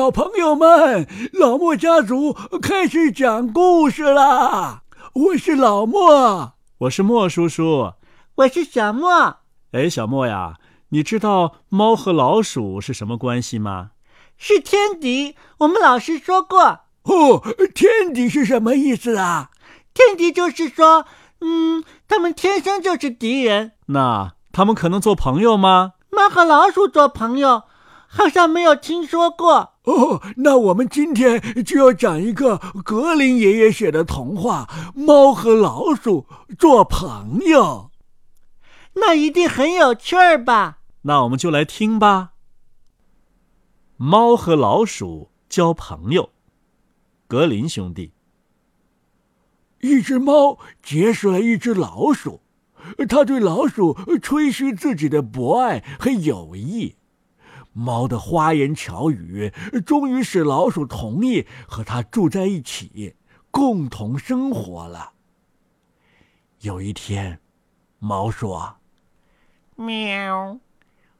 [0.00, 4.80] 小朋友们，老莫家族开始讲故事啦！
[5.12, 7.92] 我是老莫，我是莫叔叔，
[8.36, 9.36] 我是小莫。
[9.72, 10.54] 哎，小莫呀，
[10.88, 13.90] 你知道猫和老鼠是什么关系吗？
[14.38, 16.80] 是天敌，我们老师说过。
[17.02, 17.42] 哦，
[17.74, 19.50] 天敌是什么意思啊？
[19.92, 21.04] 天敌就是说，
[21.42, 23.72] 嗯，他们天生就是敌人。
[23.88, 25.92] 那他们可能做朋友吗？
[26.08, 27.64] 猫和老鼠做朋友，
[28.08, 29.69] 好像没有听说过。
[29.84, 34.68] 哦，那我们今天就要讲一个格林爷爷写的童话
[35.00, 36.26] 《猫和老鼠
[36.58, 37.90] 做朋友》。
[38.94, 40.80] 那一定很有趣儿吧？
[41.02, 42.32] 那我们就来听吧。
[43.96, 46.30] 猫和老鼠交朋友。
[47.26, 48.12] 格林兄弟。
[49.80, 52.42] 一只猫结识了一只老鼠，
[53.08, 56.96] 它对老鼠吹嘘自己的博爱和友谊。
[57.72, 59.52] 猫的花言巧语
[59.86, 63.14] 终于使老鼠同意和它住在一起，
[63.50, 65.12] 共同生活了。
[66.60, 67.40] 有一天，
[67.98, 68.76] 猫说
[69.76, 70.58] ：“喵，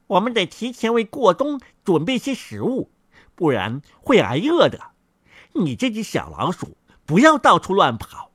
[0.06, 2.91] 我们得提前为过冬准备些食物，
[3.34, 4.91] 不然会挨饿的。”
[5.55, 8.30] 你这只小老鼠，不要到处乱跑，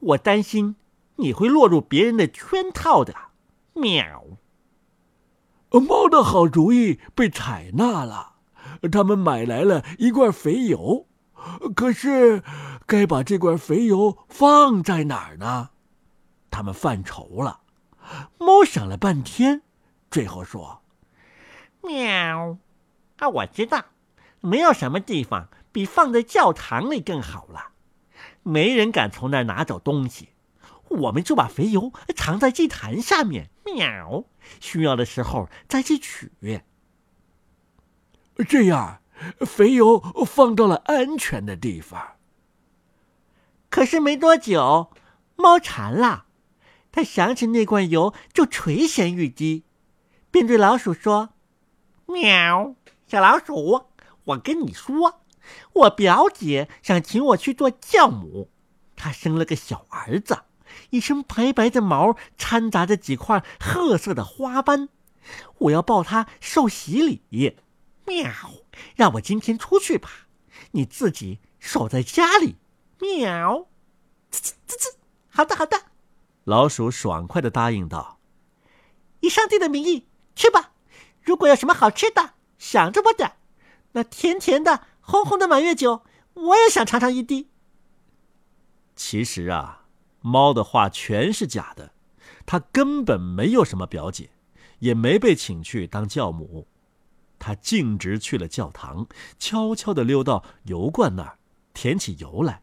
[0.00, 0.76] 我担心
[1.16, 3.14] 你会落入别人的圈套的。
[3.74, 4.24] 喵！
[5.80, 8.34] 猫的好主意被采纳了，
[8.90, 11.06] 他们买来了一罐肥油，
[11.74, 12.42] 可是
[12.86, 15.70] 该把这罐肥油放在哪儿呢？
[16.50, 17.60] 他们犯愁了。
[18.38, 19.62] 猫想了半天，
[20.10, 20.82] 最后说
[21.82, 22.58] ：“喵！
[23.16, 23.84] 啊，我知道，
[24.40, 27.70] 没有什么地方。”比放在教堂里更好了，
[28.44, 30.28] 没人敢从那儿拿走东西。
[30.88, 34.24] 我们就把肥油藏在祭坛下面，喵！
[34.60, 36.30] 需要的时候再去取。
[38.48, 39.00] 这样，
[39.40, 42.16] 肥油放到了安全的地方。
[43.70, 44.90] 可是没多久，
[45.36, 46.26] 猫馋了，
[46.92, 49.64] 它想起那罐油就垂涎欲滴，
[50.30, 51.30] 便对老鼠说
[52.06, 52.74] ：“喵，
[53.06, 53.86] 小老鼠，
[54.24, 55.20] 我跟你说。”
[55.74, 58.50] 我表姐想请我去做教母，
[58.96, 60.38] 她生了个小儿子，
[60.90, 64.88] 一身白白的毛掺杂着几块褐色的花斑，
[65.58, 67.56] 我要抱它受洗礼。
[68.06, 68.30] 喵，
[68.94, 70.10] 让我今天出去吧，
[70.72, 72.56] 你自己守在家里。
[73.00, 73.66] 喵，
[74.30, 74.94] 吱吱吱吱，
[75.28, 75.84] 好的好的。
[76.44, 78.18] 老鼠爽快的答应道
[79.20, 80.72] ：“以上帝的名义，去吧。
[81.22, 83.36] 如果有什么好吃的，想着我点，
[83.92, 86.02] 那甜甜的。”红红的满月酒，
[86.32, 87.50] 我也想尝尝一滴。
[88.96, 89.83] 其实啊，
[90.26, 91.92] 猫的话全是假的，
[92.46, 94.30] 它根本没有什么表姐，
[94.78, 96.66] 也没被请去当教母，
[97.38, 99.06] 它径直去了教堂，
[99.38, 101.38] 悄悄地溜到油罐那儿，
[101.74, 102.62] 舔起油来。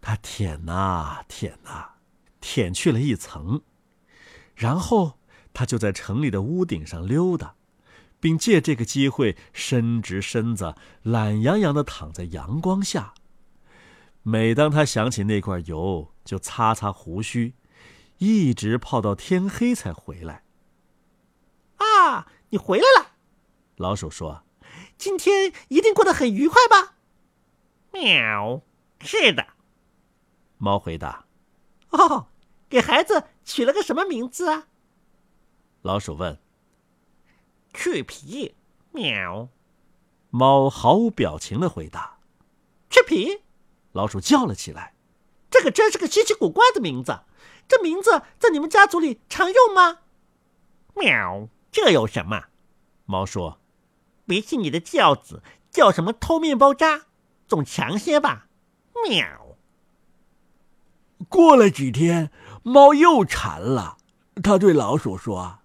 [0.00, 1.90] 它舔呐舔呐，
[2.40, 3.60] 舔去了一层，
[4.54, 5.18] 然后
[5.52, 7.54] 它就在城里的屋顶上溜达。
[8.18, 13.12] 并借这个机会伸直身子，懒洋洋地躺在阳光下。
[14.22, 17.54] 每当他想起那罐油，就擦擦胡须，
[18.18, 20.42] 一直泡到天黑才回来。
[21.76, 23.12] 啊，你回来了！
[23.76, 24.42] 老鼠说
[24.98, 26.96] ：“今天一定过得很愉快吧？”
[27.92, 28.62] 喵，
[29.00, 29.46] 是的。
[30.58, 31.26] 猫回答
[31.90, 32.28] ：“哦，
[32.68, 34.66] 给孩子取了个什么名字啊？”
[35.82, 36.38] 老鼠问。
[37.74, 38.54] 去皮，
[38.92, 39.48] 喵！
[40.30, 42.18] 猫毫无表情的回答
[42.88, 43.42] ：“去皮。”
[43.92, 44.94] 老鼠叫了起来
[45.56, 47.20] ：“这可真是个稀奇古怪的名字！
[47.66, 50.00] 这名字在你们家族里常用吗？”
[50.94, 51.48] 喵！
[51.72, 52.44] 这有什么？
[53.06, 53.58] 猫说
[54.28, 57.06] ：“比起你的轿子叫什么偷面包渣，
[57.48, 58.48] 总强些吧？”
[59.08, 59.56] 喵！
[61.30, 62.30] 过了几天，
[62.62, 63.96] 猫又馋了，
[64.42, 65.60] 它对老鼠说。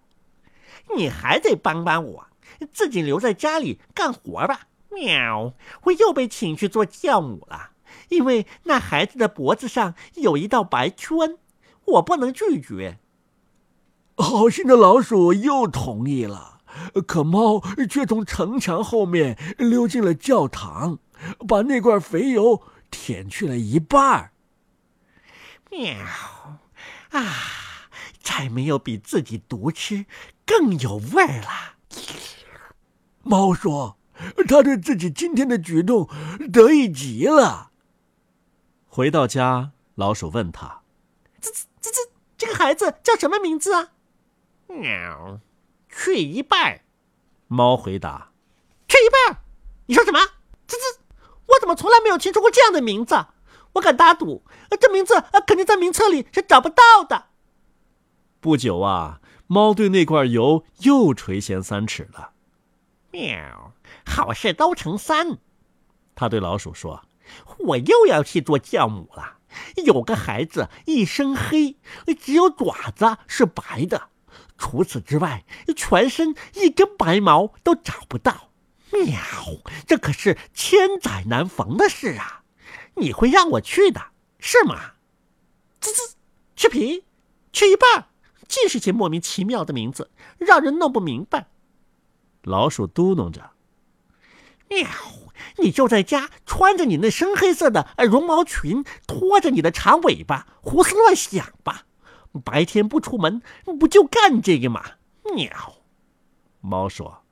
[0.96, 2.28] 你还得帮帮我，
[2.72, 4.68] 自己留在家里干活吧。
[4.90, 5.54] 喵！
[5.84, 7.71] 我又被请去做教母了，
[8.12, 11.38] 因为那孩子的脖子上有一道白圈，
[11.86, 13.00] 我不能拒绝。
[14.18, 16.60] 好心的老鼠又同意了，
[17.08, 21.00] 可猫却从城墙后面溜进了教堂，
[21.48, 22.62] 把那罐肥油
[22.92, 24.34] 舔去了一半。
[25.70, 25.96] 喵！
[27.12, 27.34] 啊，
[28.22, 30.06] 再没有比自己独吃。
[30.46, 31.78] 更有味儿了。
[33.24, 33.98] 猫说
[34.50, 36.10] ：“他对自己今天的举动
[36.52, 37.71] 得意极了。”
[38.94, 40.82] 回到家，老鼠问他
[41.40, 43.92] ：“这、这、这、这这个孩子叫什么名字啊
[44.68, 45.40] ？”“喵，
[45.88, 46.82] 去一半。”
[47.48, 48.34] 猫回答
[48.90, 49.44] ：“去一半。”
[49.88, 50.20] 你说什么？
[50.68, 50.84] 这、这
[51.46, 53.28] 我怎么从来没有听说过这样的名字。
[53.72, 54.44] 我敢打赌，
[54.78, 57.28] 这名字肯定在名册里是找不到的。
[58.42, 62.34] 不久啊，猫对那罐油又垂涎三尺了。
[63.12, 63.72] 喵，
[64.06, 65.38] 好事都成三。
[66.14, 67.02] 他对老鼠说
[67.60, 69.38] ：“我又要去做教母了。
[69.86, 71.76] 有个孩子一身黑，
[72.20, 74.10] 只有爪子是白的，
[74.58, 75.44] 除此之外，
[75.76, 78.50] 全身一根白毛都找不到。
[78.92, 79.20] 喵，
[79.86, 82.44] 这可是千载难逢的事啊！
[82.96, 84.02] 你会让我去的，
[84.40, 84.94] 是吗？
[85.80, 86.16] 滋滋，
[86.56, 87.06] 去皮，
[87.52, 88.08] 去一半，
[88.48, 91.48] 尽是些莫名其妙的名字，让人弄不明白。”
[92.44, 93.52] 老鼠嘟哝着
[94.70, 94.88] ：“喵。”
[95.58, 101.86] 你就在家穿着你那深黑色的绒毛裙，拖着你的长尾巴，胡思乱想吧。
[102.44, 103.42] 白天不出门，
[103.80, 104.84] 不就干这个吗？
[105.36, 105.50] 喵。
[106.62, 107.24] 猫说。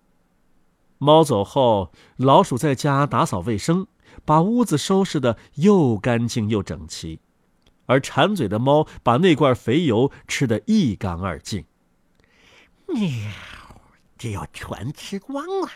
[0.97, 3.87] 猫走后，老鼠在家打扫卫生，
[4.25, 7.21] 把屋子收拾的又干净又整齐，
[7.85, 11.63] 而馋嘴的猫把那罐肥油吃得一干二净。
[12.87, 12.99] 喵，
[14.17, 15.69] 这要全吃光了，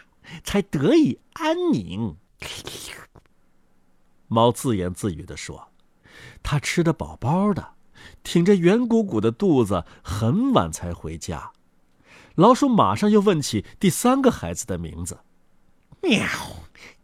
[0.44, 2.18] 才得以安宁。
[4.28, 5.72] 猫自言自语地说
[6.42, 7.74] ：“它吃得饱饱的，
[8.24, 11.52] 挺着圆鼓鼓的肚子，很晚才回家。”
[12.36, 15.20] 老鼠马上又问起第三个孩子的名字。
[16.02, 16.26] “喵，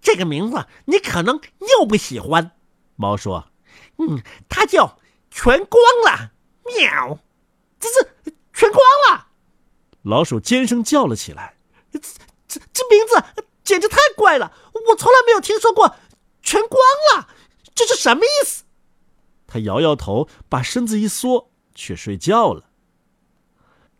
[0.01, 1.39] 这个名字你可能
[1.79, 2.51] 又不喜欢。”
[2.97, 3.51] 猫说
[3.97, 4.97] ：“嗯，它叫
[5.29, 6.31] 全光了。”
[6.77, 7.19] 喵，
[7.79, 8.81] 这是全光
[9.11, 9.27] 了。
[10.01, 11.55] 老鼠尖声叫了起来
[11.91, 11.99] ：“这
[12.47, 14.51] 这这名字！”简直太怪了！
[14.87, 15.95] 我从来没有听说过
[16.41, 16.79] 全光
[17.13, 17.27] 了，
[17.75, 18.63] 这是什么意思？
[19.45, 22.65] 他摇摇头，把身子一缩，去睡觉了。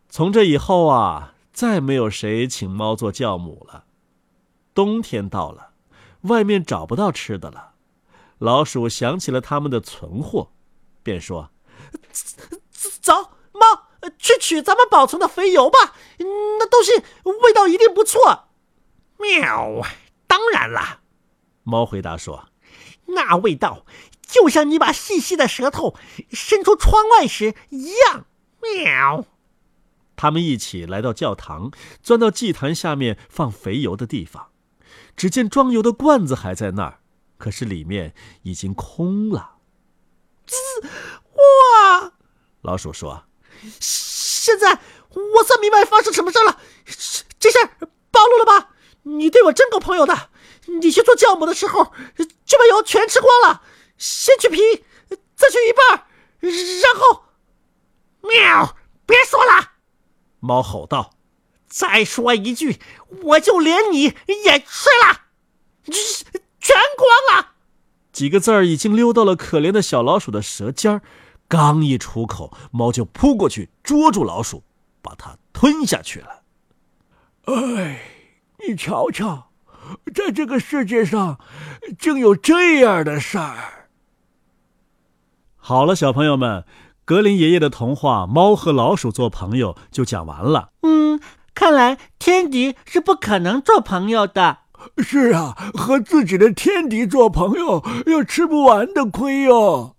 [0.09, 3.85] 从这以后啊，再没有谁请猫做教母了。
[4.73, 5.71] 冬天到了，
[6.21, 7.73] 外面找不到吃的了，
[8.37, 10.51] 老鼠想起了他们的存货，
[11.03, 11.49] 便说
[13.01, 13.87] ：“走，猫，
[14.17, 16.93] 去取咱们保存的肥油吧，那东西
[17.43, 18.45] 味道一定不错。”
[19.17, 19.81] 喵！
[20.29, 21.01] 当然啦，
[21.63, 22.49] 猫回答说
[23.17, 23.85] ：“那味道
[24.21, 25.95] 就像你把细细的舌头
[26.29, 28.27] 伸出窗外时一样。”
[28.61, 29.25] 喵！
[30.15, 31.71] 他们一起来到教堂，
[32.03, 34.49] 钻到祭坛下面放肥油的地方。
[35.15, 36.99] 只见装油的罐子还在那儿，
[37.37, 39.55] 可是里面已经空了。
[40.45, 40.55] 滋！
[41.33, 42.13] 哇！
[42.61, 43.23] 老鼠说
[43.79, 44.79] ：“现在
[45.09, 46.59] 我算明白发生什么事了。
[47.39, 48.68] 这事儿暴露了吧？”
[49.03, 50.29] 你对我真够朋友的，
[50.81, 51.93] 你去做酵母的时候
[52.45, 53.63] 就把油全吃光了，
[53.97, 54.83] 先去皮，
[55.35, 56.05] 再去一半，
[56.41, 57.23] 然后，
[58.21, 58.75] 喵！
[59.05, 59.71] 别说了，
[60.39, 61.15] 猫吼道
[61.67, 62.79] ：“再说一句，
[63.23, 65.21] 我就连你也吃了，
[65.85, 67.53] 全光了。”
[68.13, 71.01] 几个字儿已经溜到了可怜的小老鼠的舌尖儿，
[71.47, 74.63] 刚一出口，猫就扑过去捉住老鼠，
[75.01, 76.43] 把它吞下去了。
[77.45, 78.18] 哎。
[78.67, 79.51] 你瞧瞧，
[80.13, 81.39] 在这个世界上，
[81.97, 83.87] 竟有这样的事儿。
[85.55, 86.65] 好了，小朋友们，
[87.05, 90.71] 格林爷爷的童话《猫和老鼠做朋友》就讲完了。
[90.81, 91.19] 嗯，
[91.53, 94.59] 看来天敌是不可能做朋友的。
[94.97, 99.95] 是啊，和自己的天敌做朋友，要吃不完的亏哟。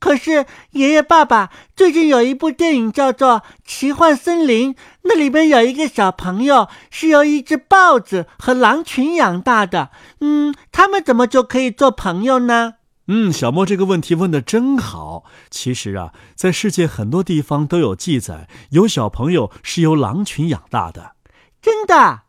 [0.00, 9.90] 可是，爷爷、爸爸最近有一部电影叫做《奇幻森林》，那里边有一个小朋友是由一只豹子和狼群养大的。
[10.20, 12.74] 嗯，他们怎么就可以做朋友呢？
[13.08, 15.24] 嗯，小莫这个问题问的真好。
[15.50, 21.12] 其实啊，在世界很多地方都有记载，有小朋友是由狼群养大的。
[21.60, 22.20] 真的？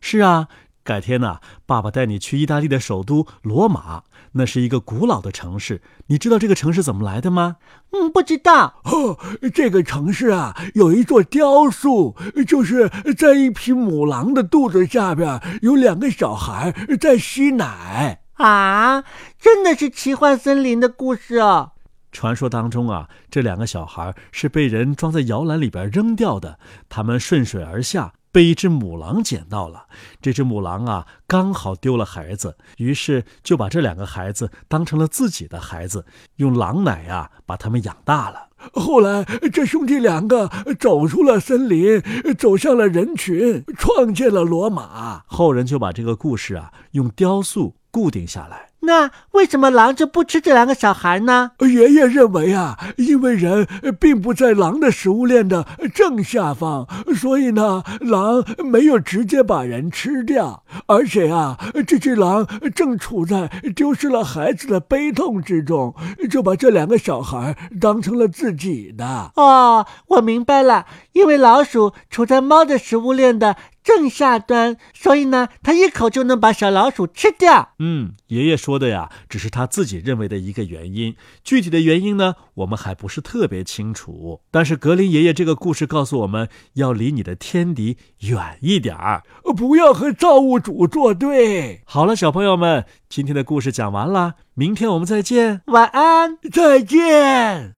[0.00, 0.48] 是啊。
[0.84, 5.80] 改天呢，爸爸带你去意大利的首都罗马，那是一个古老的城市。
[6.08, 7.56] 你知道这个城市怎么来的吗？
[7.92, 8.82] 嗯，不知道。
[8.84, 9.18] 哦，
[9.54, 12.14] 这个城市啊，有一座雕塑，
[12.46, 19.04] 就是在一匹母狼的肚子下边有两个小孩在吸奶啊！
[19.40, 21.70] 真的是奇幻森林的故事哦。
[22.12, 26.58] 传说当中啊，这两个小孩是被人装在摇篮里边扔掉的，
[26.90, 28.12] 他们顺水而下。
[28.34, 29.86] 被一只母狼捡到了，
[30.20, 36.04] 这只母狼啊，刚好丢了孩子，于是就把这两个孩子当成了自己的孩子，
[36.38, 38.48] 用狼奶啊把他们养大了。
[38.72, 39.22] 后来，
[39.52, 40.50] 这兄弟两个
[40.80, 42.02] 走出了森林，
[42.36, 45.22] 走向了人群，创建了罗马。
[45.26, 48.70] 后人就把这个故事啊用雕塑固定下来。
[48.80, 51.52] 那为什么狼就不吃这两个小孩呢？
[51.60, 53.66] 爷爷认为啊，因为人
[53.98, 60.64] 并不在狼的食物链的正下方，所以呢，狼没有直接把人吃掉。
[60.86, 65.94] 而且啊，这只狼正处在丢失了孩子的悲痛之中，
[66.28, 69.30] 就把这两个小孩当成了自己的。
[69.36, 73.56] 哦，我明白了，因为老鼠处在猫的食物链的。
[73.84, 77.74] 正下端，所以呢，他一口就能把小老鼠吃掉。
[77.78, 81.14] 嗯，爷爷说的呀，只是他自己认为的一个原因，
[81.44, 84.40] 具体的原因呢，我们还不是特别清楚。
[84.50, 89.22] 但是格林爷爷这个故事告诉我们要离你的天敌远一点儿，
[89.54, 91.82] 不要和造物主作对。
[91.84, 97.72] 好了，小朋友们，今天的故事讲完了，明天我们再见，晚安，再见。